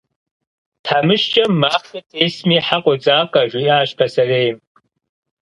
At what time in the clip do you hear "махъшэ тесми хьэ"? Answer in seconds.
1.61-2.77